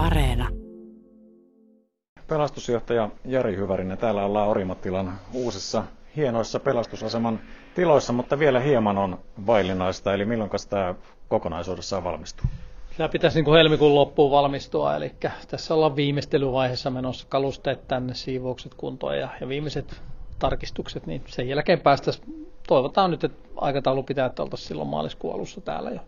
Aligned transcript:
Areena. 0.00 0.48
Pelastusjohtaja 2.26 3.10
Jari 3.24 3.56
Hyvärinen, 3.56 3.98
täällä 3.98 4.24
ollaan 4.24 4.48
Orimattilan 4.48 5.12
uusissa 5.32 5.84
hienoissa 6.16 6.60
pelastusaseman 6.60 7.40
tiloissa, 7.74 8.12
mutta 8.12 8.38
vielä 8.38 8.60
hieman 8.60 8.98
on 8.98 9.18
vaillinaista, 9.46 10.14
eli 10.14 10.24
milloin 10.24 10.50
tämä 10.68 10.94
kokonaisuudessaan 11.28 12.04
valmistuu? 12.04 12.46
Tämä 12.96 13.08
pitäisi 13.08 13.38
niin 13.38 13.44
kuin 13.44 13.56
helmikuun 13.56 13.94
loppuun 13.94 14.30
valmistua, 14.30 14.96
eli 14.96 15.12
tässä 15.50 15.74
ollaan 15.74 15.96
viimeistelyvaiheessa 15.96 16.90
menossa 16.90 17.26
kalusteet 17.28 17.88
tänne, 17.88 18.14
siivoukset 18.14 18.74
kuntoon 18.74 19.18
ja, 19.18 19.28
ja 19.40 19.48
viimeiset 19.48 20.02
tarkistukset, 20.38 21.06
niin 21.06 21.22
sen 21.26 21.48
jälkeen 21.48 21.80
päästäisiin, 21.80 22.46
toivotaan 22.68 23.10
nyt, 23.10 23.24
että 23.24 23.48
aikataulu 23.56 24.02
pitää, 24.02 24.26
että 24.26 24.42
oltaisiin 24.42 24.68
silloin 24.68 24.88
maaliskuun 24.88 25.34
alussa 25.34 25.60
täällä 25.60 25.90
jo 25.90 26.00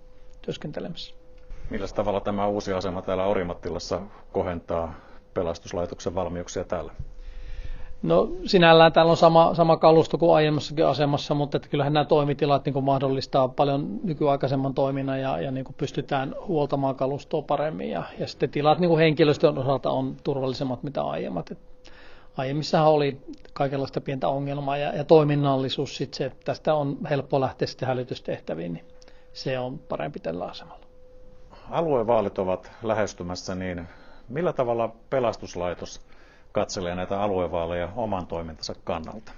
työskentelemässä. 0.43 1.22
Millä 1.71 1.87
tavalla 1.95 2.21
tämä 2.21 2.47
uusi 2.47 2.73
asema 2.73 3.03
täällä 3.03 3.25
Orimattilassa 3.25 4.01
kohentaa 4.33 4.95
pelastuslaitoksen 5.35 6.15
valmiuksia 6.15 6.65
täällä? 6.65 6.93
No 8.03 8.29
sinällään 8.45 8.93
täällä 8.93 9.11
on 9.11 9.17
sama, 9.17 9.55
sama 9.55 9.77
kalusto 9.77 10.19
kuin 10.19 10.35
aiemmassakin 10.35 10.87
asemassa, 10.87 11.35
mutta 11.35 11.57
että 11.57 11.69
kyllähän 11.69 11.93
nämä 11.93 12.05
toimitilat 12.05 12.65
niin 12.65 12.85
mahdollistaa 12.85 13.49
paljon 13.49 14.01
nykyaikaisemman 14.05 14.75
toiminnan 14.75 15.21
ja, 15.21 15.41
ja 15.41 15.51
niin 15.51 15.65
pystytään 15.77 16.35
huoltamaan 16.49 16.95
kalustoa 16.95 17.43
paremmin. 17.43 17.91
Ja, 17.91 18.03
ja 18.19 18.27
sitten 18.27 18.51
tilat 18.51 18.79
niin 18.79 18.99
henkilöstön 18.99 19.59
osalta 19.59 19.91
on 19.91 20.17
turvallisemmat 20.25 20.83
mitä 20.83 21.03
aiemmat. 21.03 21.51
Et 21.51 21.59
aiemmissahan 22.37 22.89
oli 22.89 23.21
kaikenlaista 23.53 24.01
pientä 24.01 24.29
ongelmaa 24.29 24.77
ja, 24.77 24.97
ja 24.97 25.05
toiminnallisuus, 25.05 25.97
sit 25.97 26.15
se, 26.15 26.33
tästä 26.45 26.75
on 26.75 26.99
helppo 27.11 27.41
lähteä 27.41 27.69
sitten 27.69 27.89
hälytystehtäviin, 27.89 28.73
niin 28.73 28.85
se 29.33 29.59
on 29.59 29.79
parempi 29.79 30.21
tällä 30.21 30.45
asemalla. 30.45 30.82
Aluevaalit 31.71 32.39
ovat 32.39 32.71
lähestymässä, 32.83 33.55
niin 33.55 33.89
millä 34.29 34.53
tavalla 34.53 34.91
pelastuslaitos 35.11 36.01
katselee 36.53 36.95
näitä 36.95 37.23
aluevaaleja 37.23 37.89
oman 37.97 38.27
toimintansa 38.27 38.75
kannalta? 38.85 39.33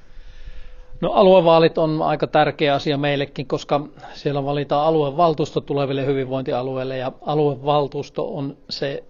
No 1.00 1.12
aluevaalit 1.12 1.78
on 1.78 2.02
aika 2.02 2.26
tärkeä 2.26 2.74
asia 2.74 2.96
meillekin, 2.98 3.46
koska 3.46 3.80
siellä 4.14 4.44
valitaan 4.44 4.86
aluevaltuusto 4.86 5.60
tuleville 5.60 6.06
hyvinvointialueille 6.06 6.96
ja 6.96 7.12
aluevaltuusto 7.26 8.36
on 8.36 8.56
se 8.70 9.04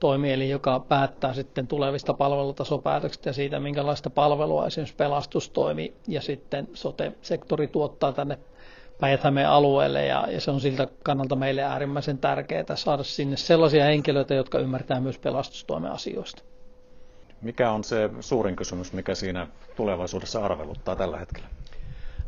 toimielin, 0.00 0.50
joka 0.50 0.80
päättää 0.80 1.34
sitten 1.34 1.66
tulevista 1.66 2.14
palvelutasopäätöksistä 2.14 3.28
ja 3.28 3.32
siitä, 3.32 3.60
minkälaista 3.60 4.10
palvelua 4.10 4.66
esimerkiksi 4.66 4.96
pelastustoimi 4.96 5.94
ja 6.08 6.22
sitten 6.22 6.68
sote-sektori 6.74 7.66
tuottaa 7.66 8.12
tänne 8.12 8.38
päijät 9.04 9.48
alueelle 9.48 10.06
ja, 10.06 10.26
ja 10.30 10.40
se 10.40 10.50
on 10.50 10.60
siltä 10.60 10.88
kannalta 11.02 11.36
meille 11.36 11.62
äärimmäisen 11.62 12.18
tärkeää 12.18 12.76
saada 12.76 13.02
sinne 13.02 13.36
sellaisia 13.36 13.84
henkilöitä, 13.84 14.34
jotka 14.34 14.58
ymmärtää 14.58 15.00
myös 15.00 15.18
pelastustoimen 15.18 15.90
asioista. 15.92 16.42
Mikä 17.42 17.70
on 17.70 17.84
se 17.84 18.10
suurin 18.20 18.56
kysymys, 18.56 18.92
mikä 18.92 19.14
siinä 19.14 19.46
tulevaisuudessa 19.76 20.44
arveluttaa 20.44 20.96
tällä 20.96 21.18
hetkellä? 21.18 21.48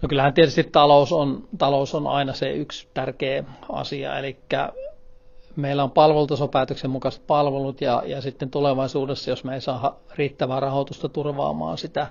No 0.03 0.09
kyllähän 0.09 0.35
tietysti 0.35 0.65
talous 0.65 1.13
on, 1.13 1.49
talous 1.59 1.95
on 1.95 2.07
aina 2.07 2.33
se 2.33 2.51
yksi 2.51 2.89
tärkeä 2.95 3.45
asia, 3.73 4.19
eli 4.19 4.37
meillä 5.57 5.85
on 5.85 5.91
palvelutasopäätöksen 5.91 6.91
mukaiset 6.91 7.27
palvelut 7.27 7.81
ja, 7.81 8.03
ja 8.07 8.21
sitten 8.21 8.51
tulevaisuudessa, 8.51 9.31
jos 9.31 9.45
me 9.45 9.55
ei 9.55 9.61
saa 9.61 10.01
riittävää 10.15 10.61
rahoitusta 10.61 11.09
turvaamaan 11.09 11.79
sitä, 11.79 12.07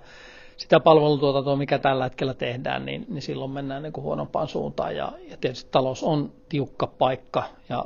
sitä 0.58 0.80
palvelutuotantoa, 0.80 1.56
mikä 1.56 1.80
tällä 1.80 2.04
hetkellä 2.04 2.34
tehdään, 2.34 2.86
niin, 2.86 3.06
niin 3.10 3.22
silloin 3.22 3.52
mennään 3.52 3.84
niin 3.84 3.94
kuin 3.94 4.04
huonompaan 4.04 4.48
suuntaan. 4.48 4.96
Ja, 4.96 5.12
ja 5.30 5.38
tietysti 5.38 5.70
talous 5.72 6.04
on 6.04 6.32
tiukka 6.50 6.88
paikka 6.88 7.44
ja 7.70 7.86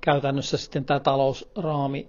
käytännössä 0.00 0.56
sitten 0.56 0.84
tämä 0.84 1.00
talousraami 1.00 2.08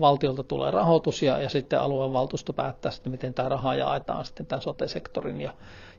valtiolta 0.00 0.42
tulee 0.42 0.70
rahoitus 0.70 1.22
ja, 1.22 1.38
ja 1.38 1.48
sitten 1.48 1.80
aluevaltuusto 1.80 2.52
päättää 2.52 2.92
sitten, 2.92 3.10
miten 3.12 3.34
tämä 3.34 3.48
raha 3.48 3.74
jaetaan 3.74 4.24
sitten 4.24 4.46
tämän 4.46 4.62
sote-sektorin 4.62 5.40
ja, 5.40 5.54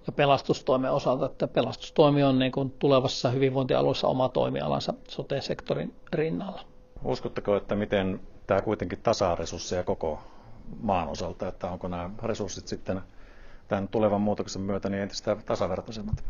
ja 0.08 0.14
pelastustoimen 0.14 0.92
osalta. 0.92 1.26
Että 1.26 1.48
pelastustoimi 1.48 2.24
on 2.24 2.40
niin 2.40 2.52
kuin 2.52 2.72
tulevassa 2.80 3.30
hyvinvointialueessa 3.30 4.08
oma 4.08 4.30
toimialansa 4.30 4.94
sote-sektorin 5.08 5.94
rinnalla. 6.14 6.62
Uskotteko, 7.04 7.56
että 7.56 7.76
miten 7.76 8.20
tämä 8.48 8.62
kuitenkin 8.62 9.00
tasaa 9.04 9.36
resursseja 9.36 9.84
koko 9.84 10.20
maan 10.82 11.08
osalta, 11.10 11.48
että 11.48 11.72
onko 11.72 11.88
nämä 11.88 12.10
resurssit 12.24 12.68
sitten 12.68 13.02
tämän 13.72 13.88
tulevan 13.88 14.22
muutoksen 14.22 14.62
myötä 14.62 14.90
niin 14.90 15.02
entistä 15.04 15.38
tasavertaisemmat? 15.46 16.24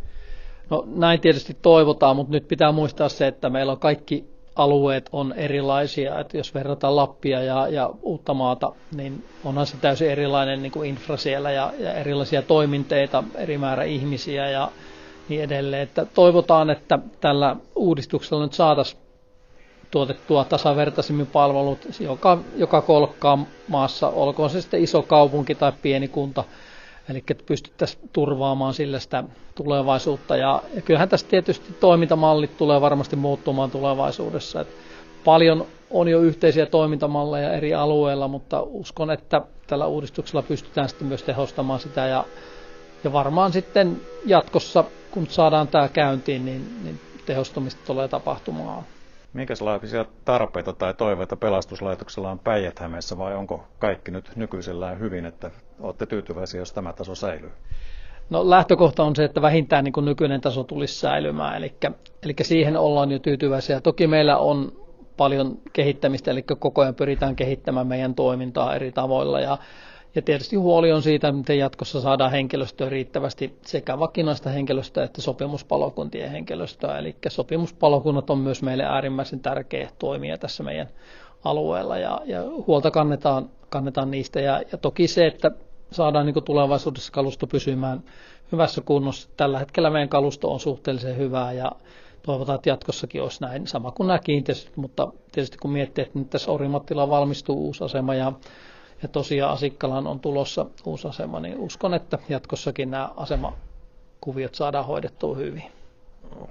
No 0.69 0.83
näin 0.87 1.19
tietysti 1.21 1.57
toivotaan, 1.61 2.15
mutta 2.15 2.31
nyt 2.31 2.47
pitää 2.47 2.71
muistaa 2.71 3.09
se, 3.09 3.27
että 3.27 3.49
meillä 3.49 3.71
on 3.71 3.79
kaikki 3.79 4.25
alueet 4.55 5.09
on 5.11 5.33
erilaisia. 5.33 6.19
Että 6.19 6.37
jos 6.37 6.53
verrataan 6.53 6.95
Lappia 6.95 7.41
ja, 7.43 7.67
ja 7.67 7.89
Uuttamaata, 8.01 8.73
niin 8.95 9.25
onhan 9.45 9.65
se 9.67 9.77
täysin 9.77 10.09
erilainen 10.09 10.61
niin 10.61 10.71
kuin 10.71 10.89
infra 10.89 11.17
siellä 11.17 11.51
ja, 11.51 11.73
ja 11.79 11.93
erilaisia 11.93 12.41
toiminteita, 12.41 13.23
eri 13.35 13.57
määrä 13.57 13.83
ihmisiä 13.83 14.49
ja 14.49 14.71
niin 15.29 15.43
edelleen. 15.43 15.83
Että 15.83 16.05
toivotaan, 16.05 16.69
että 16.69 16.99
tällä 17.21 17.55
uudistuksella 17.75 18.43
nyt 18.43 18.53
saataisiin 18.53 19.01
tuotettua 19.91 20.43
tasavertaisemmin 20.43 21.27
palvelut 21.27 21.87
joka, 21.99 22.37
joka 22.55 22.81
kolkkaan 22.81 23.47
maassa, 23.67 24.07
olkoon 24.09 24.49
se 24.49 24.61
sitten 24.61 24.83
iso 24.83 25.01
kaupunki 25.01 25.55
tai 25.55 25.71
pieni 25.81 26.07
kunta, 26.07 26.43
Eli 27.09 27.23
että 27.31 27.43
pystyttäisiin 27.47 28.09
turvaamaan 28.13 28.73
sillä 28.73 28.99
sitä 28.99 29.23
tulevaisuutta. 29.55 30.35
Ja, 30.35 30.61
ja 30.75 30.81
kyllähän 30.81 31.09
tässä 31.09 31.27
tietysti 31.27 31.73
toimintamallit 31.79 32.57
tulee 32.57 32.81
varmasti 32.81 33.15
muuttumaan 33.15 33.71
tulevaisuudessa. 33.71 34.61
Et 34.61 34.67
paljon 35.25 35.65
on 35.91 36.07
jo 36.07 36.19
yhteisiä 36.19 36.65
toimintamalleja 36.65 37.53
eri 37.53 37.73
alueilla, 37.73 38.27
mutta 38.27 38.61
uskon, 38.61 39.11
että 39.11 39.41
tällä 39.67 39.85
uudistuksella 39.85 40.41
pystytään 40.41 40.89
sitten 40.89 41.07
myös 41.07 41.23
tehostamaan 41.23 41.79
sitä. 41.79 42.05
Ja, 42.05 42.25
ja 43.03 43.13
varmaan 43.13 43.51
sitten 43.53 44.01
jatkossa, 44.25 44.83
kun 45.11 45.27
saadaan 45.27 45.67
tämä 45.67 45.87
käyntiin, 45.87 46.45
niin, 46.45 46.79
niin 46.83 46.99
tehostumista 47.25 47.81
tulee 47.87 48.07
tapahtumaan. 48.07 48.83
Minkälaisia 49.33 50.05
tarpeita 50.25 50.73
tai 50.73 50.93
toiveita 50.93 51.35
pelastuslaitoksella 51.35 52.31
on 52.31 52.39
päijät 52.39 52.79
vai 53.17 53.35
onko 53.35 53.63
kaikki 53.79 54.11
nyt 54.11 54.31
nykyisellään 54.35 54.99
hyvin, 54.99 55.25
että 55.25 55.51
olette 55.79 56.05
tyytyväisiä, 56.05 56.61
jos 56.61 56.73
tämä 56.73 56.93
taso 56.93 57.15
säilyy? 57.15 57.51
No 58.29 58.49
lähtökohta 58.49 59.03
on 59.03 59.15
se, 59.15 59.23
että 59.23 59.41
vähintään 59.41 59.83
niin 59.83 59.93
kuin 59.93 60.05
nykyinen 60.05 60.41
taso 60.41 60.63
tulisi 60.63 60.99
säilymään, 60.99 61.57
eli, 61.57 61.73
eli 62.23 62.35
siihen 62.41 62.77
ollaan 62.77 63.11
jo 63.11 63.19
tyytyväisiä. 63.19 63.81
Toki 63.81 64.07
meillä 64.07 64.37
on 64.37 64.71
paljon 65.17 65.57
kehittämistä, 65.73 66.31
eli 66.31 66.41
koko 66.41 66.81
ajan 66.81 66.95
pyritään 66.95 67.35
kehittämään 67.35 67.87
meidän 67.87 68.15
toimintaa 68.15 68.75
eri 68.75 68.91
tavoilla 68.91 69.39
ja 69.39 69.57
ja 70.15 70.21
tietysti 70.21 70.55
huoli 70.55 70.91
on 70.91 71.01
siitä, 71.01 71.31
miten 71.31 71.57
jatkossa 71.57 72.01
saadaan 72.01 72.31
henkilöstöä 72.31 72.89
riittävästi 72.89 73.57
sekä 73.65 73.99
vakinaista 73.99 74.49
henkilöstöä 74.49 75.03
että 75.03 75.21
sopimuspalokuntien 75.21 76.31
henkilöstöä. 76.31 76.97
Eli 76.97 77.15
sopimuspalokunnat 77.29 78.29
on 78.29 78.37
myös 78.37 78.61
meille 78.61 78.83
äärimmäisen 78.83 79.39
tärkeä 79.39 79.89
toimija 79.99 80.37
tässä 80.37 80.63
meidän 80.63 80.87
alueella 81.43 81.97
ja, 81.97 82.21
ja 82.25 82.41
huolta 82.67 82.91
kannetaan, 82.91 83.49
kannetaan 83.69 84.11
niistä. 84.11 84.39
Ja, 84.41 84.61
ja 84.71 84.77
toki 84.77 85.07
se, 85.07 85.27
että 85.27 85.51
saadaan 85.91 86.25
niin 86.25 86.43
tulevaisuudessa 86.43 87.11
kalusto 87.11 87.47
pysymään 87.47 88.03
hyvässä 88.51 88.81
kunnossa. 88.81 89.29
Tällä 89.37 89.59
hetkellä 89.59 89.89
meidän 89.89 90.09
kalusto 90.09 90.53
on 90.53 90.59
suhteellisen 90.59 91.17
hyvää 91.17 91.51
ja 91.51 91.71
toivotaan, 92.23 92.55
että 92.55 92.69
jatkossakin 92.69 93.21
olisi 93.21 93.41
näin, 93.41 93.67
sama 93.67 93.91
kuin 93.91 94.07
nämä 94.07 94.19
kiinteistöt, 94.19 94.77
mutta 94.77 95.07
tietysti 95.31 95.57
kun 95.57 95.71
miettii, 95.71 96.01
että 96.01 96.19
nyt 96.19 96.29
tässä 96.29 96.51
Orimattilaan 96.51 97.09
valmistuu 97.09 97.65
uusi 97.65 97.83
asema 97.83 98.15
ja 98.15 98.33
ja 99.01 99.07
tosiaan 99.09 99.53
Asikkalan 99.53 100.07
on 100.07 100.19
tulossa 100.19 100.65
uusi 100.85 101.07
asema, 101.07 101.39
niin 101.39 101.57
uskon, 101.59 101.93
että 101.93 102.19
jatkossakin 102.29 102.91
nämä 102.91 103.09
asemakuviot 103.17 104.55
saadaan 104.55 104.85
hoidettua 104.85 105.35
hyvin. 105.35 105.63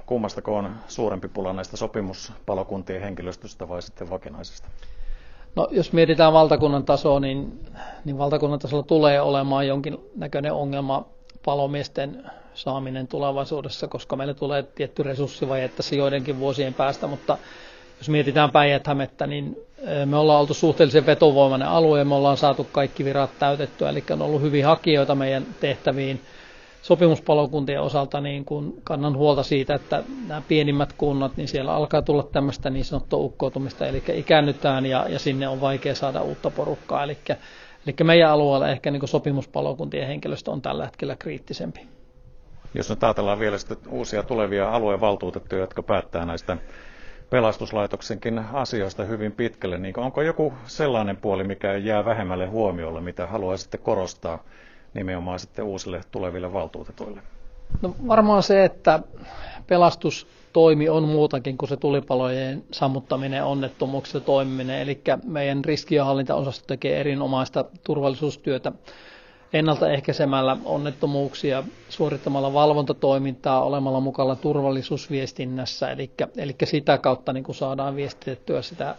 Kummastako 0.07 0.57
on 0.57 0.71
suurempi 0.89 1.29
pula 1.29 1.53
näistä 1.53 1.77
sopimuspalokuntien 1.77 3.01
henkilöstöstä 3.03 3.69
vai 3.69 3.83
sitten 3.83 4.11
vakinaisesta? 4.11 4.69
No, 5.57 5.69
jos 5.71 5.93
mietitään 5.93 6.33
valtakunnan 6.33 6.85
tasoa, 6.85 7.21
niin, 7.21 7.65
niin 8.05 8.19
valtakunnan 8.19 8.59
tasolla 8.59 8.83
tulee 8.83 9.21
olemaan 9.21 9.67
jonkin 9.67 9.99
näköinen 10.17 10.53
ongelma 10.53 11.05
palomiesten 11.45 12.31
saaminen 12.55 13.09
tulevaisuudessa, 13.09 13.89
koska 13.89 14.17
meille 14.17 14.35
tulee 14.35 14.63
tietty 14.63 15.03
resurssivaje 15.03 15.69
tässä 15.69 15.95
joidenkin 15.97 16.39
vuosien 16.39 16.75
päästä, 16.75 17.07
mutta 17.07 17.39
jos 18.01 18.09
mietitään 18.09 18.51
päijät 18.51 18.85
niin 19.27 19.57
me 20.05 20.17
ollaan 20.17 20.41
oltu 20.41 20.55
suhteellisen 20.55 21.07
vetovoimainen 21.07 21.69
alue 21.69 21.99
ja 21.99 22.05
me 22.05 22.15
ollaan 22.15 22.37
saatu 22.37 22.67
kaikki 22.73 23.05
virat 23.05 23.31
täytettyä, 23.39 23.89
eli 23.89 24.05
on 24.11 24.23
ollut 24.23 24.43
hyvin 24.43 24.65
hakijoita 24.65 25.15
meidän 25.15 25.47
tehtäviin 25.61 26.21
sopimuspalokuntien 26.83 27.83
osalta 27.83 28.21
niin 28.21 28.45
kun 28.45 28.75
kannan 28.85 29.17
huolta 29.17 29.43
siitä, 29.43 29.75
että 29.75 30.03
nämä 30.29 30.43
pienimmät 30.49 30.93
kunnat, 30.93 31.37
niin 31.37 31.49
siellä 31.49 31.75
alkaa 31.75 32.03
tulla 32.03 32.23
tämmöistä 32.23 32.71
niin 32.71 32.85
sanottua 32.85 33.19
ukkoutumista, 33.19 33.87
eli 33.87 34.03
ikäännytään 34.15 34.87
ja, 34.87 35.07
ja 35.09 35.19
sinne 35.19 35.49
on 35.49 35.61
vaikea 35.61 35.95
saada 35.95 36.23
uutta 36.23 36.51
porukkaa, 36.51 37.05
eli, 37.05 37.19
eli 37.87 37.95
meidän 38.05 38.31
alueella 38.31 38.69
ehkä 38.69 38.91
niin 38.91 39.09
sopimuspalokuntien 39.09 40.07
henkilöstö 40.07 40.51
on 40.51 40.63
tällä 40.63 40.85
hetkellä 40.85 41.17
kriittisempi. 41.17 41.81
Jos 42.75 42.91
nyt 42.91 43.05
ajatellaan 43.05 43.39
vielä 43.39 43.59
sitten 43.59 43.79
uusia 43.89 44.23
tulevia 44.23 44.71
aluevaltuutettuja, 44.71 45.61
jotka 45.61 45.83
päättää 45.83 46.25
näistä 46.25 46.57
pelastuslaitoksenkin 47.31 48.39
asioista 48.53 49.05
hyvin 49.05 49.33
pitkälle, 49.33 49.79
niin 49.79 49.99
onko 49.99 50.23
joku 50.23 50.53
sellainen 50.67 51.17
puoli, 51.17 51.45
mikä 51.45 51.77
jää 51.77 52.05
vähemmälle 52.05 52.47
huomiolle, 52.47 53.01
mitä 53.01 53.27
haluaisitte 53.27 53.79
korostaa 53.79 54.43
nimenomaan 54.95 55.39
sitten 55.39 55.65
uusille 55.65 56.01
tuleville 56.11 56.53
valtuutetuille? 56.53 57.21
No 57.83 57.95
varmaan 58.09 58.43
se, 58.43 58.65
että 58.65 59.01
pelastustoimi 59.67 60.89
on 60.89 61.03
muutakin 61.09 61.57
kuin 61.59 61.69
se 61.69 61.77
tulipalojen 61.77 62.65
sammuttaminen, 62.73 63.45
onnettomuuksista 63.45 64.21
toimiminen. 64.21 64.81
Eli 64.81 65.01
meidän 65.25 65.65
riskienhallintaosasto 65.65 66.65
tekee 66.67 67.01
erinomaista 67.01 67.65
turvallisuustyötä 67.85 68.73
ennaltaehkäisemällä 69.53 70.57
onnettomuuksia, 70.65 71.63
suorittamalla 71.89 72.53
valvontatoimintaa, 72.53 73.65
olemalla 73.65 74.01
mukana 74.01 74.37
turvallisuusviestinnässä, 74.37 75.91
eli, 75.91 76.11
eli 76.37 76.57
sitä 76.65 76.99
kautta 76.99 77.33
niin 77.33 77.45
kuin 77.45 77.57
saadaan 77.57 77.97
viestitettyä 77.97 78.63
sitä 78.63 78.95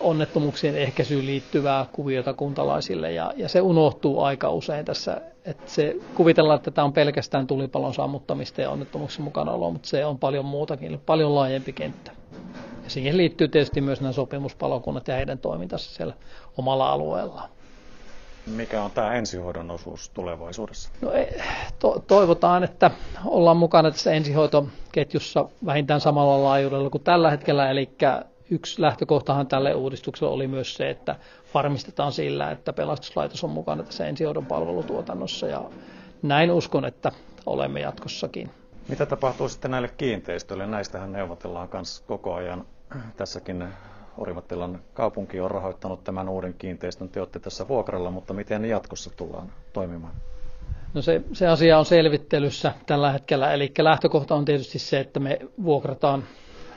onnettomuuksien 0.00 0.76
ehkäisyyn 0.76 1.26
liittyvää 1.26 1.86
kuviota 1.92 2.34
kuntalaisille, 2.34 3.12
ja, 3.12 3.32
ja 3.36 3.48
se 3.48 3.60
unohtuu 3.60 4.22
aika 4.22 4.50
usein 4.50 4.84
tässä, 4.84 5.20
että 5.44 5.70
se 5.70 5.96
kuvitellaan, 6.14 6.56
että 6.56 6.70
tämä 6.70 6.84
on 6.84 6.92
pelkästään 6.92 7.46
tulipalon 7.46 7.94
sammuttamista 7.94 8.60
ja 8.60 8.70
onnettomuuksien 8.70 9.24
mukana 9.24 9.52
olo, 9.52 9.70
mutta 9.70 9.88
se 9.88 10.04
on 10.04 10.18
paljon 10.18 10.44
muutakin, 10.44 11.00
paljon 11.06 11.34
laajempi 11.34 11.72
kenttä. 11.72 12.10
Ja 12.84 12.90
siihen 12.90 13.16
liittyy 13.16 13.48
tietysti 13.48 13.80
myös 13.80 14.00
nämä 14.00 14.12
sopimuspalokunnat 14.12 15.08
ja 15.08 15.14
heidän 15.14 15.38
toimintansa 15.38 15.90
siellä 15.90 16.14
omalla 16.56 16.92
alueellaan. 16.92 17.55
Mikä 18.46 18.82
on 18.82 18.90
tämä 18.90 19.12
ensihoidon 19.14 19.70
osuus 19.70 20.08
tulevaisuudessa? 20.08 20.90
No, 21.00 21.10
to- 21.78 22.04
toivotaan, 22.06 22.64
että 22.64 22.90
ollaan 23.24 23.56
mukana 23.56 23.90
tässä 23.90 24.12
ensihoitoketjussa 24.12 25.48
vähintään 25.66 26.00
samalla 26.00 26.44
laajuudella 26.44 26.90
kuin 26.90 27.04
tällä 27.04 27.30
hetkellä. 27.30 27.70
Eli 27.70 27.90
yksi 28.50 28.82
lähtökohtahan 28.82 29.46
tälle 29.46 29.74
uudistukselle 29.74 30.32
oli 30.32 30.46
myös 30.48 30.74
se, 30.74 30.90
että 30.90 31.16
varmistetaan 31.54 32.12
sillä, 32.12 32.50
että 32.50 32.72
pelastuslaitos 32.72 33.44
on 33.44 33.50
mukana 33.50 33.82
tässä 33.82 34.06
ensihoidon 34.06 34.46
palvelutuotannossa. 34.46 35.46
Ja 35.46 35.64
näin 36.22 36.50
uskon, 36.50 36.84
että 36.84 37.12
olemme 37.46 37.80
jatkossakin. 37.80 38.50
Mitä 38.88 39.06
tapahtuu 39.06 39.48
sitten 39.48 39.70
näille 39.70 39.88
kiinteistöille? 39.96 40.66
Näistähän 40.66 41.12
neuvotellaan 41.12 41.68
myös 41.72 42.02
koko 42.06 42.34
ajan 42.34 42.64
tässäkin 43.16 43.64
Orimattilan 44.18 44.80
kaupunki 44.94 45.40
on 45.40 45.50
rahoittanut 45.50 46.04
tämän 46.04 46.28
uuden 46.28 46.54
kiinteistön. 46.54 47.08
Te 47.08 47.20
olette 47.20 47.38
tässä 47.38 47.68
vuokralla, 47.68 48.10
mutta 48.10 48.34
miten 48.34 48.64
jatkossa 48.64 49.10
tullaan 49.16 49.52
toimimaan? 49.72 50.14
No 50.94 51.02
se, 51.02 51.22
se 51.32 51.46
asia 51.46 51.78
on 51.78 51.84
selvittelyssä 51.86 52.72
tällä 52.86 53.12
hetkellä, 53.12 53.52
eli 53.52 53.72
lähtökohta 53.78 54.34
on 54.34 54.44
tietysti 54.44 54.78
se, 54.78 55.00
että 55.00 55.20
me 55.20 55.38
vuokrataan 55.64 56.24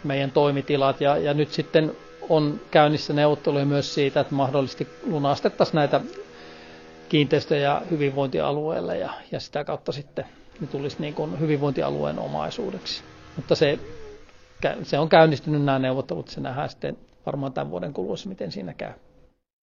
meidän 0.03 0.31
toimitilat 0.31 1.01
ja, 1.01 1.17
ja 1.17 1.33
nyt 1.33 1.51
sitten 1.51 1.91
on 2.29 2.59
käynnissä 2.71 3.13
neuvotteluja 3.13 3.65
myös 3.65 3.93
siitä, 3.93 4.19
että 4.19 4.35
mahdollisesti 4.35 4.87
lunastettaisiin 5.03 5.75
näitä 5.75 6.01
kiinteistöjä 7.09 7.81
hyvinvointialueelle 7.91 8.97
ja, 8.97 9.09
ja 9.31 9.39
sitä 9.39 9.63
kautta 9.63 9.91
sitten 9.91 10.25
ne 10.61 10.67
tulisi 10.67 10.97
niin 10.99 11.13
kuin 11.13 11.39
hyvinvointialueen 11.39 12.19
omaisuudeksi. 12.19 13.03
Mutta 13.35 13.55
se, 13.55 13.79
se 14.83 14.99
on 14.99 15.09
käynnistynyt 15.09 15.63
nämä 15.63 15.79
neuvottelut, 15.79 16.27
se 16.27 16.41
nähdään 16.41 16.69
sitten 16.69 16.97
varmaan 17.29 17.53
tämän 17.53 17.71
vuoden 17.71 17.93
kuluessa, 17.93 18.29
miten 18.29 18.51
siinä 18.51 18.73
käy. 18.73 18.93